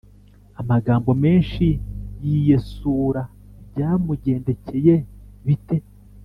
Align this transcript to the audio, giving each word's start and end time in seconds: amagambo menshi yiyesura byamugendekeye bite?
amagambo 0.61 1.11
menshi 1.23 1.67
yiyesura 2.23 3.21
byamugendekeye 3.69 4.95
bite? 5.47 5.77